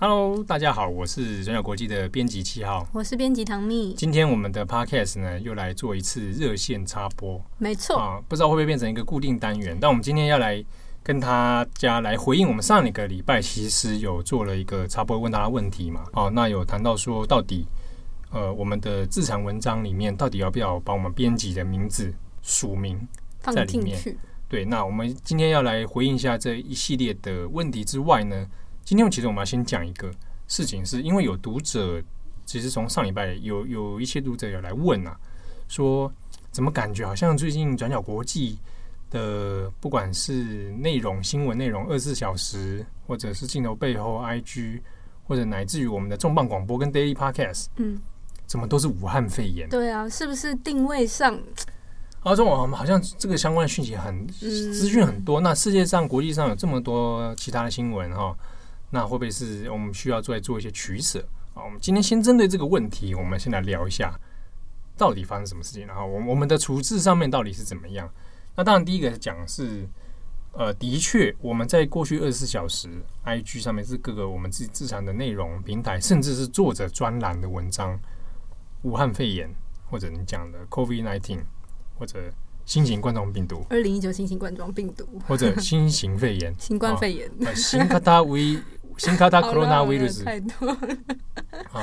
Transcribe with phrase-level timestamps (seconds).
[0.00, 3.94] Hello，大家好，我是转角国际的编辑七号，我是编辑唐蜜。
[3.94, 9.76] 今天我们的 Podcast 呢，又来做一次热线插播，没错啊，不知道会不会变成一个固定单元。
[9.80, 10.64] 但我们今天要来
[11.02, 16.04] 跟大家来回应我们上一个礼拜其实有做了一个插播，问大家问题嘛。
[16.12, 17.66] 哦，那有谈到说，到底
[18.30, 22.96] 呃，我们的自产文章里面到底要不要把我们编辑的名字署名
[23.40, 23.98] 在里面？
[24.48, 28.46] 对，那我们今天要来回应一下这一系列的问题之外呢，
[28.88, 30.10] 今天其实我们要先讲一个
[30.46, 32.02] 事情，是因为有读者
[32.46, 35.14] 其实从上礼拜有有一些读者有来问啊，
[35.68, 36.10] 说
[36.50, 38.56] 怎么感觉好像最近转角国际
[39.10, 44.80] 的不管是内容新闻内容二十四小时，或者是镜头背后 IG，
[45.24, 48.00] 或者乃至于我们的重磅广播跟 Daily Podcast，嗯，
[48.46, 49.68] 怎么都是武汉肺炎？
[49.68, 51.38] 对啊，是不是定位上？
[52.20, 55.42] 啊，这我们好像这个相关的讯息很资讯很多。
[55.42, 58.34] 那世界上国际上有这么多其他的新闻哈，
[58.90, 61.18] 那会不会是我们需要再做一些取舍
[61.54, 61.62] 啊？
[61.64, 64.18] 我们今天先针对这个问题，我们先来聊一下
[64.96, 68.08] 到底发生什么事情，然后我我们的处置上面到底是怎么样？
[68.56, 69.88] 那当然第一个讲是，
[70.52, 72.88] 呃，的确我们在过去二十四小时
[73.24, 77.98] ，IG 上面是各个我们自己自产的内容平台，甚至是作者专栏的文章，
[78.82, 79.48] 武汉肺炎
[79.90, 81.40] 或者你讲的 COVID nineteen。
[81.98, 82.32] 或者
[82.64, 88.56] 新型冠状病毒，二零一九新型冠状病毒，或者新型肺炎， 新冠肺炎，哦、新卡塔维，
[88.98, 90.68] 新卡塔 coronavirus 太多
[91.72, 91.82] 啊，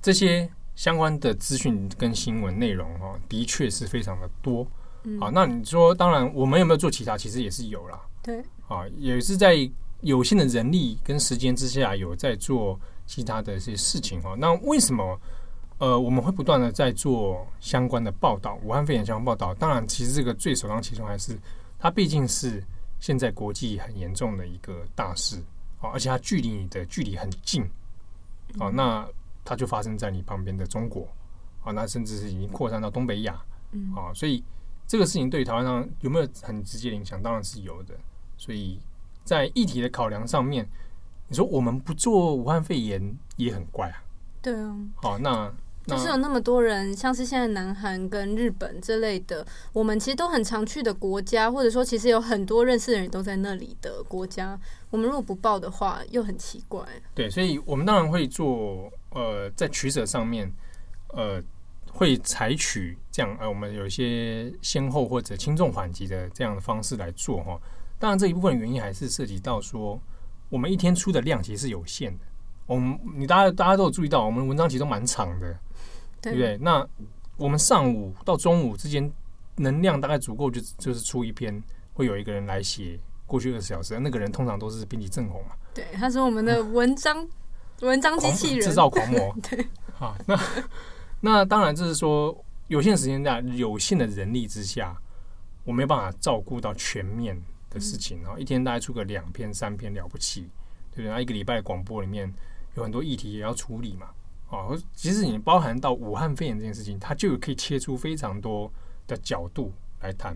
[0.00, 4.64] 这些相关的资讯跟新闻内容哦，的确是非常的多。
[5.20, 7.18] 好、嗯，那你说，当然我们有没有做其他？
[7.18, 8.00] 其实也是有啦。
[8.22, 9.56] 对，啊，也是在
[10.00, 14.34] 有限的人力跟时间之下，有在做其他的一些事情哈。
[14.38, 15.20] 那为什么？
[15.78, 19.54] 呃，我们会不断的在做相关的报道，武汉肺炎相关报道。
[19.54, 21.38] 当然，其实这个最首当其冲还是
[21.78, 22.60] 它毕竟是
[22.98, 25.36] 现在国际很严重的一个大事
[25.80, 27.68] 啊，而且它距离你的距离很近
[28.58, 29.06] 哦，那
[29.44, 31.08] 它就发生在你旁边的中国
[31.62, 33.34] 啊，那甚至是已经扩散到东北亚
[33.94, 34.42] 啊，所以
[34.86, 37.22] 这个事情对于台湾上有没有很直接的影响？
[37.22, 37.94] 当然是有的。
[38.36, 38.80] 所以
[39.24, 40.68] 在议题的考量上面，
[41.28, 44.02] 你说我们不做武汉肺炎也很怪啊。
[44.40, 44.76] 对啊。
[44.96, 45.52] 好，那。
[45.88, 54.58] 就是有那么多人，像是现在南韩跟日本之类的，我们其实都很常去的国家，或者说其实有很多认识的人都在那里的国家，
[54.90, 56.84] 我们如果不报的话，又很奇怪。
[57.14, 60.52] 对，所以我们当然会做，呃，在取舍上面，
[61.14, 61.42] 呃，
[61.90, 67.58] 会采取这样，呃，我们有一些先后或者轻重缓急的这样的方式来做哈。
[67.98, 70.00] 当然，这一部分原因还是涉及到说，
[70.50, 72.24] 我们一天出的量其实是有限的。
[72.68, 75.58] 我们你大家大家都有注意到，我们文章其实都蛮长的。
[76.20, 76.58] 对不对？
[76.58, 76.84] 那
[77.36, 79.08] 我们上午到中午之间
[79.54, 81.62] 能量大概足够，就就是出一篇，
[81.94, 85.54] 会有一个人来写过去二十小时，那个人通常都是编辑正红嘛。
[85.72, 87.24] 对，他是我们的文章
[87.82, 89.32] 文章机器人，制造狂魔。
[89.48, 89.64] 对，
[89.94, 90.36] 好，那
[91.20, 92.36] 那当然就是说，
[92.66, 95.00] 有限时间在有限的人力之下，
[95.62, 97.40] 我没有办法照顾到全面
[97.70, 98.20] 的事情。
[98.22, 100.50] 然后一天大概出个两篇三篇了不起，
[100.90, 101.04] 对不对？
[101.06, 102.28] 然后一个礼拜广播里面
[102.78, 104.06] 有很多议题也要处理嘛。
[104.48, 108.72] 哦，其实你包含到武汉肺炎这件事情，它就可以切出非常多
[109.06, 110.34] 的角度来谈。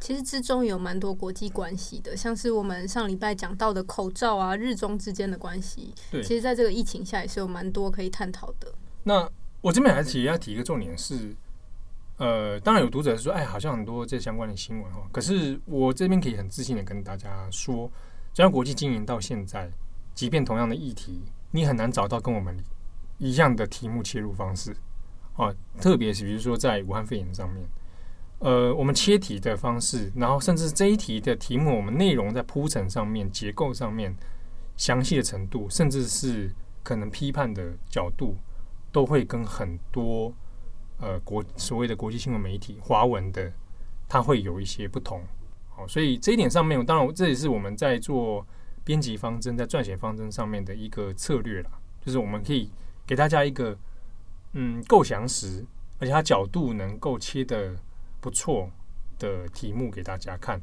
[0.00, 5.94] 其实之中有蛮多国际关系的，像是我们上礼拜讲到的口罩啊，日中之间的关系。
[6.10, 8.70] 对，其实在这个疫情下也是有蛮多可以探讨的。
[9.04, 9.26] 那
[9.62, 11.34] 我这边还是提要提一个重点是，
[12.18, 15.08] 呃，当然有读者说，哎，好像很多这相关的新闻哦。
[15.10, 17.90] 可是我这边可以很自信的跟大家说，
[18.34, 19.70] 只要国际经营到现在，
[20.14, 21.22] 即便同样的议题，
[21.54, 22.54] 你很难找到跟我们。
[23.18, 24.76] 一样的题目切入方式，
[25.34, 27.64] 啊，特别是比如说在武汉肺炎上面，
[28.40, 34.12] 呃，我们切题的方式，然后甚至这一题的题目，我们内容在铺陈上面、结构上面、
[34.76, 38.36] 详细的程度，甚至是可能批判的角度，
[38.90, 40.34] 都会跟很多
[40.98, 43.50] 呃国所谓的国际新闻媒体、华文的，
[44.08, 45.22] 它会有一些不同。
[45.70, 48.44] 好，所以这一点上面，当然这也是我们在做
[48.84, 51.70] 编辑方针、在撰写方针上面的一个策略啦，
[52.04, 52.70] 就是我们可以。
[53.06, 53.76] 给大家一个
[54.54, 55.62] 嗯够详实，
[55.98, 57.76] 而且它角度能够切得
[58.18, 58.70] 不错
[59.18, 60.58] 的题目给大家看，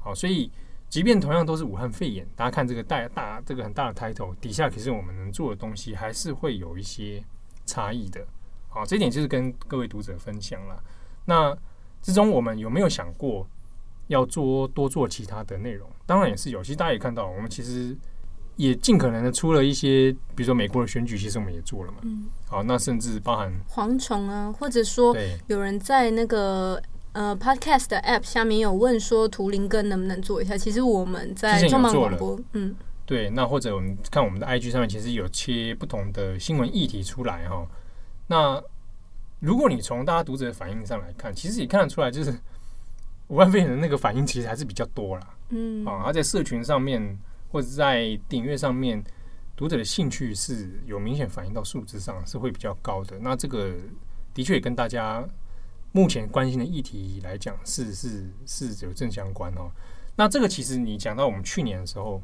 [0.00, 0.50] 好，所以
[0.88, 7.22] 即便同样都是武汉肺炎，大家看这个大大这个很大的 title 底下，其实我们能做的东西还是会有一些
[7.64, 8.26] 差异的，
[8.68, 10.82] 好，这点就是跟各位读者分享了。
[11.26, 11.56] 那
[12.02, 13.46] 之中我们有没有想过
[14.08, 15.88] 要做多做其他的内容？
[16.06, 17.96] 当然也是有，其实大家也看到，我们其实。
[18.56, 21.98] 也尽可能的出了一些，比如说美国的选举，其实我们也做了嘛。
[22.02, 22.26] 嗯。
[22.46, 25.12] 好，那甚至包含蝗虫啊，或者说
[25.48, 26.80] 有人在那个
[27.14, 30.56] 呃 Podcast 的 App 下面有问说图灵根能不能做一下？
[30.56, 37.66] 其实我们在重磅广播，嗯，对，那或者我们看我们的 IG 上面，其实有切不同的新闻议题出来哈。
[38.28, 38.62] 那
[39.40, 42.32] 如果你从大家读者的反应上来看，其实也看得出来，就是
[43.28, 45.36] 武汉肺炎的那个反应其实还是比较多啦。
[45.50, 47.18] 嗯，啊，他在社群上面
[47.50, 49.02] 或者在订阅上面，
[49.56, 53.18] 读者的兴趣是有明显反映到数字上，是会比较高的。
[53.20, 53.72] 那这个
[54.32, 55.26] 的确也跟大家
[55.92, 59.70] 目前关心的议题来讲，是是是有正相关哦。
[60.16, 62.22] 那这个其实你讲到我们去年的时候，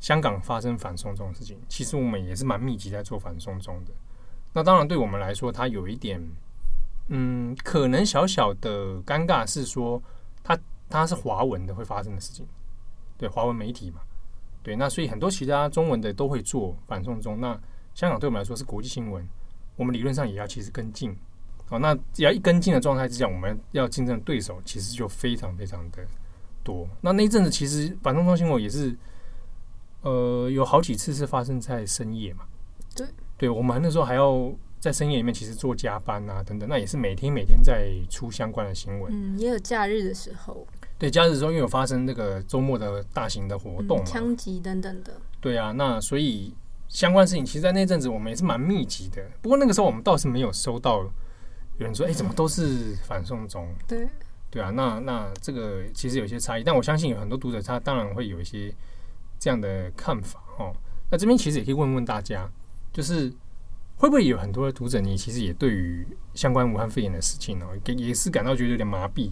[0.00, 3.92] 香港发生反送中的事情，其实我们也是蛮密集在做反送中的。
[4.52, 6.20] 那当然对我们来说，它有一点，
[7.08, 10.02] 嗯，可能小小的尴尬是说，它
[10.90, 12.46] 它是华文的会发生的事情，
[13.16, 14.00] 对华文媒体嘛。
[14.62, 17.40] 对，那所以很多其他中文的都会做反送中。
[17.40, 17.58] 那
[17.94, 19.26] 香港对我们来说是国际新闻，
[19.76, 21.16] 我们理论上也要其实跟进。
[21.64, 26.04] 好，那只要一跟进的状态之下，我们要竞争的对手其实就非常非常的
[26.62, 26.86] 多。
[27.00, 28.94] 那那一阵子其实反送中新闻也是，
[30.02, 32.44] 呃，有好几次是发生在深夜嘛。
[32.94, 33.06] 对，
[33.38, 39.10] 对我们那时候还要在深夜里面其实做加班啊等等，那也是每天每天在出相关的新闻。
[39.10, 40.66] 嗯，也有假日的时候。
[41.00, 45.18] 对，假日的时候，因为有发生那个周末的大型的活动嘛，枪击等等的。
[45.40, 46.52] 对啊，那所以
[46.88, 49.24] 相关事情，其实，在那阵子我们也是蛮密集的。
[49.40, 53.66] 不过那个时候我们倒是没有收到有人说，哎，怎么都是反送中？
[53.88, 54.06] 对，
[54.50, 58.70] 对啊，那那这个其实有些差异，但我相信有很多读者他当然会有一些
[59.38, 60.70] 这样的看法哦。
[61.10, 62.46] 那这边其实也可以问问大家，
[62.92, 63.32] 就是
[63.96, 69.30] 会不会有很多的读者，你其实也对于相关武汉肺炎的事情哦，也是感到觉得有点麻痹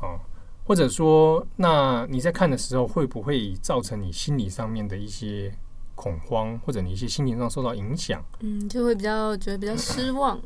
[0.00, 0.18] 哦。
[0.66, 5.56] 或者说，那你在看的时候，会不会造成你心理上面的一些
[5.94, 8.20] 恐慌，或者你一些心情上受到影响？
[8.40, 10.36] 嗯，就会比较觉得比较失望，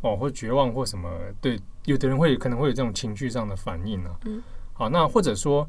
[0.00, 1.08] 哦，或绝望或什么？
[1.40, 4.18] 对，有的人会可能会有这种情绪上的反应啊。
[4.24, 5.68] 嗯，好，那或者说，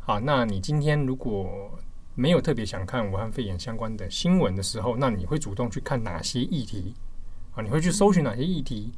[0.00, 1.70] 好，那你今天如果
[2.16, 6.94] 没有特别想看武汉肺炎相关的新闻的时候，那你会主动去看哪些议题？
[7.54, 8.90] 啊，你会去搜寻哪些议题？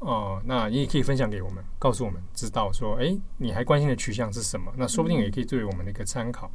[0.00, 4.72] 哦，那你也可以分享给我们，告诉我们知道说，哎，你还关心的取向是什么？
[4.76, 6.50] 那说不定也可以作为我们的一个参考。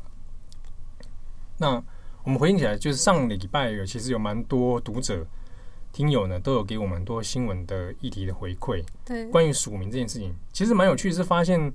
[0.99, 1.05] 嗯、
[1.57, 1.83] 那
[2.23, 5.25] 我们回应起来，就是上礼拜有其实有蛮多读者、
[5.93, 8.83] 听友呢，都有给我们多新闻的议题的回馈。
[9.05, 11.71] 对，关于署名这件事情，其实蛮有趣，是发现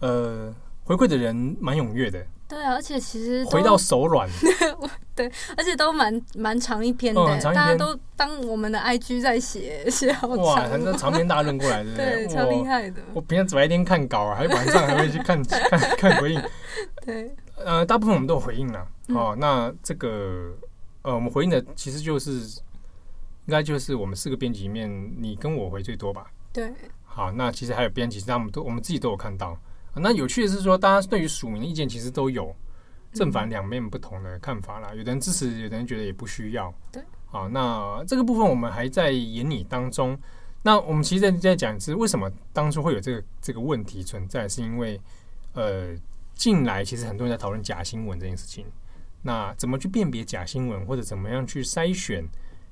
[0.00, 0.54] 呃，
[0.84, 2.26] 回馈的人蛮踊跃的。
[2.48, 4.28] 对啊，而且其实回到手软，
[5.16, 13.02] 对，而且都蛮蛮长一篇的，嗯、一篇大家都当我们的 IG 在写， 写好长，哇，很多长篇大论过来的， 对，超厉害的。
[13.12, 16.42] 我平常白天看稿啊，还晚上还会去看看看回应，
[17.04, 18.86] 对，呃，大部分我们都有回应了。
[19.08, 20.54] 哦，那这个
[21.02, 22.30] 呃，我们回应的其实就是
[23.46, 24.88] 应该就是我们四个编辑里面，
[25.18, 26.26] 你跟我回最多吧？
[26.52, 26.72] 对，
[27.04, 29.58] 好，那其实还有编辑，其实他们都我们自己都有看到。
[29.98, 32.54] 那有趣的是说，大家对于署名的意见其实都有
[33.12, 34.90] 正反两面不同的看法啦。
[34.94, 36.72] 有的人支持，有的人觉得也不需要。
[36.92, 40.18] 对，好，那这个部分我们还在研拟当中。
[40.62, 45.00] 那我们其实在在讲是为什么当初会有这个这个问题存在，是因为
[45.54, 45.94] 呃，
[46.34, 48.66] 近来其实很多人在讨论假新闻这件事情。
[49.22, 52.24] 那怎么去辨别假新闻，或者怎么样去筛选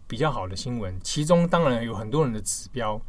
[0.06, 0.98] 比较好的新闻？
[1.02, 3.00] 其中当然有很多人的指标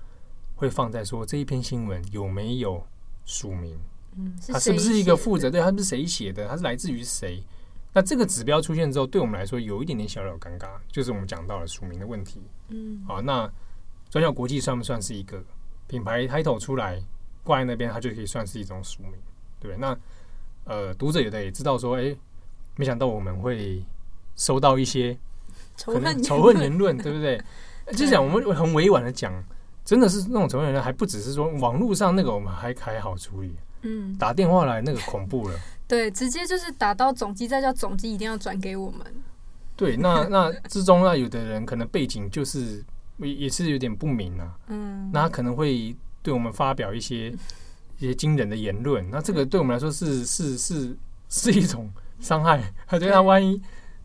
[0.55, 2.85] 会放在说这一篇新闻有没有
[3.25, 3.77] 署名。
[4.17, 5.49] 嗯，他是不是一个负责？
[5.49, 6.47] 对，他是谁写的？
[6.47, 7.43] 他是来自于谁？
[7.93, 12.41] 那这个指标出现之后，对我们来说有一点点小小尴尬，就是我们讲到了署名的问题。
[12.69, 13.49] 嗯，好，那
[14.09, 15.41] 转角国际算不算是一个
[15.87, 17.01] 品牌 title 出来
[17.43, 19.13] 挂在那边，它就可以算是一种署名，
[19.59, 19.77] 对不对？
[19.77, 19.97] 那
[20.65, 22.17] 呃，读者有的也知道说，哎、欸，
[22.75, 23.81] 没想到我们会
[24.35, 25.17] 收到一些
[25.77, 27.41] 仇恨仇恨言论，对不对？
[27.95, 29.31] 就讲我们很委婉的讲，
[29.85, 33.55] 真的是那种仇恨言论，还不只是说网络上那个，我们还还好处理。
[33.85, 35.55] 嗯，打电话来那个恐怖了，
[35.87, 38.99] 对，直接就是打到总机，再叫总机一定要转给我们。
[39.77, 42.83] 对，那那之中那有的人可能背景就是
[43.17, 47.29] 也也是有点不明啊，嗯，那他可能会对我们发表一些
[47.99, 50.97] 一些惊人的言论，那这个对我们来说是是是
[51.29, 51.89] 是一种
[52.19, 53.61] 伤害，他觉得他万一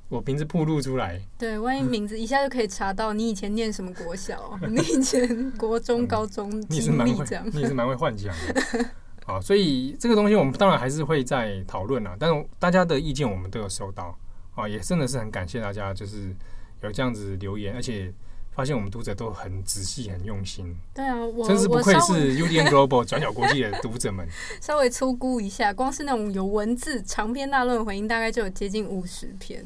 [0.08, 8.86] 我名字暴露出来，对，万一名字一下就可以查到你以前念什么国小， 你以前国中、高中经历这样，你也是蛮会幻想的。
[9.24, 14.18] 好，所以这个东西我们当然还是会在讨论啦，但是大家的意见我们都有收到
[14.54, 16.34] 啊，也真的是很感谢大家，就是
[16.82, 18.12] 有这样子留言，而且
[18.52, 20.74] 发现我们读者都很仔细、很用心。
[20.92, 24.26] 对啊，我真是不愧是 UDN Global 转角国际的读者们。
[24.60, 29.64] 稍微粗估一下，光是那种有文字长篇大论的回应，大概就有接近五十篇。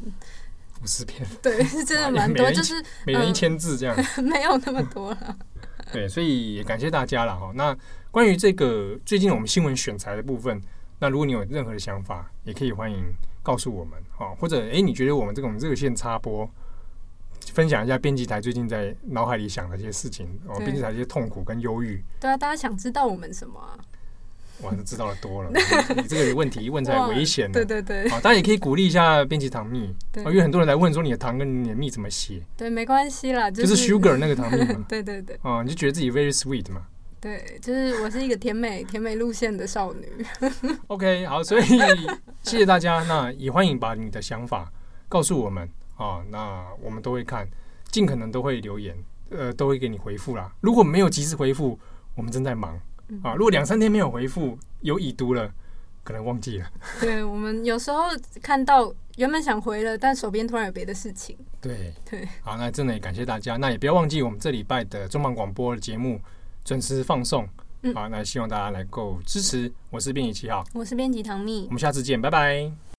[0.83, 1.27] 五十篇？
[1.41, 2.75] 对， 是真的蛮多，就是
[3.07, 5.37] 每人一千字这样， 没有那么多了。
[5.91, 7.51] 对，所以也感谢大家了哈。
[7.55, 7.75] 那
[8.15, 10.63] 关于这个最近我们新闻选材的部分，
[11.01, 16.49] 那如果你有任何的想法，也可以欢迎告诉我们哦，或者哎、欸，你觉得我们这种热线插播，
[17.53, 22.01] 分享一下编辑台最近在脑海里想的一些事情哦，编辑台一些痛苦跟忧郁。
[22.21, 23.75] 对啊，大家想知道我们什么啊？
[24.63, 25.51] 哇，知道的多了。
[25.97, 27.55] 你这个问题问才危险呢。
[27.55, 28.09] 对对对。
[28.11, 29.93] 啊，当然也可以鼓励一下编辑糖蜜。
[30.13, 30.23] 对。
[30.23, 32.41] 因为很多人来问说你的糖跟你的蜜怎么写？
[32.57, 34.85] 对，没关系啦，就是 sugar 那个糖蜜嘛。
[34.89, 35.37] 对对对。
[35.43, 36.87] 哦，你就觉得自己 very sweet 嘛？
[37.25, 40.07] 对，就是我是一个甜美甜美路线的少女。
[40.89, 41.63] OK，好，所以
[42.45, 43.03] 谢谢大家。
[43.05, 44.71] 那也欢迎把你的想法
[45.09, 45.67] 告诉我们
[45.97, 47.49] 啊，那我们都会看，
[47.91, 48.95] 尽可能都会留言，
[49.31, 50.53] 呃，都会给你回复啦。
[50.61, 51.79] 如果没有及时回复，
[52.15, 52.79] 我们正在忙。
[53.23, 55.51] 啊，如果两三天没有回复，有已读了，
[56.03, 56.71] 可能忘记了。
[57.01, 58.03] 对，我们有时候
[58.43, 61.35] 看到原本想回了，但手边突然有别的事情。
[61.63, 63.57] 对对，好，那真的也感谢大家。
[63.57, 66.21] 那也不要忘记我们这礼拜的重磅广播的节目
[66.65, 67.47] 准时放送。
[67.83, 69.71] 嗯，好，那希望大家来够支持。
[69.91, 72.94] 我是编辑七号，我是编辑唐蜜，我们下次见，拜拜。